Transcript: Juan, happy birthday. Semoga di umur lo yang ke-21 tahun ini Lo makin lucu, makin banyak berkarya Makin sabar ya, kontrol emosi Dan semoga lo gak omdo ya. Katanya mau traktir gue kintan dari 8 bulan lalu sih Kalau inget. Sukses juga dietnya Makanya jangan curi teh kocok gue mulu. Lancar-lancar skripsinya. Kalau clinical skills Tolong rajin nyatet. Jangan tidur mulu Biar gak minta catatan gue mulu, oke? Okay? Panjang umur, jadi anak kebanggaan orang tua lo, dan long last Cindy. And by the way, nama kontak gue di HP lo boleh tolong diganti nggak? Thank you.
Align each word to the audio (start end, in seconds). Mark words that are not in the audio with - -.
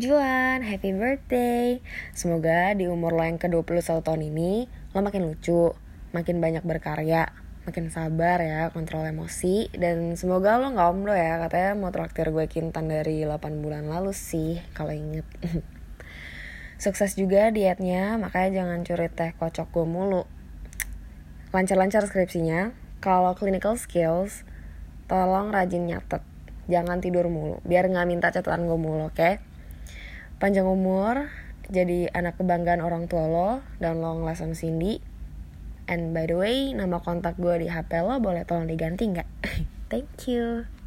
Juan, 0.00 0.64
happy 0.64 0.96
birthday. 0.96 1.84
Semoga 2.16 2.72
di 2.72 2.88
umur 2.88 3.12
lo 3.12 3.20
yang 3.20 3.36
ke-21 3.36 4.00
tahun 4.00 4.32
ini 4.32 4.64
Lo 4.96 5.04
makin 5.04 5.28
lucu, 5.28 5.76
makin 6.16 6.40
banyak 6.40 6.64
berkarya 6.64 7.28
Makin 7.68 7.92
sabar 7.92 8.40
ya, 8.40 8.72
kontrol 8.72 9.04
emosi 9.04 9.68
Dan 9.76 10.16
semoga 10.16 10.56
lo 10.56 10.72
gak 10.72 10.88
omdo 10.88 11.12
ya. 11.12 11.36
Katanya 11.44 11.76
mau 11.76 11.92
traktir 11.92 12.32
gue 12.32 12.48
kintan 12.48 12.88
dari 12.88 13.28
8 13.28 13.60
bulan 13.60 13.92
lalu 13.92 14.16
sih 14.16 14.64
Kalau 14.72 14.96
inget. 14.96 15.28
Sukses 16.80 17.12
juga 17.12 17.52
dietnya 17.52 18.16
Makanya 18.16 18.64
jangan 18.64 18.80
curi 18.88 19.12
teh 19.12 19.36
kocok 19.36 19.68
gue 19.68 19.84
mulu. 19.84 20.24
Lancar-lancar 21.52 22.08
skripsinya. 22.08 22.72
Kalau 23.04 23.36
clinical 23.36 23.76
skills 23.76 24.48
Tolong 25.12 25.52
rajin 25.52 25.92
nyatet. 25.92 26.24
Jangan 26.72 27.04
tidur 27.04 27.28
mulu 27.28 27.60
Biar 27.68 27.84
gak 27.84 28.08
minta 28.08 28.32
catatan 28.32 28.64
gue 28.64 28.80
mulu, 28.80 29.12
oke? 29.12 29.20
Okay? 29.20 29.49
Panjang 30.40 30.64
umur, 30.64 31.28
jadi 31.68 32.08
anak 32.16 32.40
kebanggaan 32.40 32.80
orang 32.80 33.06
tua 33.12 33.28
lo, 33.28 33.50
dan 33.76 34.00
long 34.00 34.24
last 34.24 34.42
Cindy. 34.56 35.04
And 35.84 36.16
by 36.16 36.24
the 36.24 36.40
way, 36.40 36.72
nama 36.72 37.04
kontak 37.04 37.36
gue 37.36 37.60
di 37.60 37.68
HP 37.68 38.00
lo 38.00 38.16
boleh 38.18 38.48
tolong 38.48 38.64
diganti 38.64 39.04
nggak? 39.12 39.28
Thank 39.92 40.32
you. 40.32 40.79